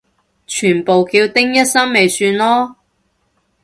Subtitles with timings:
[0.03, 0.07] 全部
[1.11, 2.73] 叫丁一心咪算囉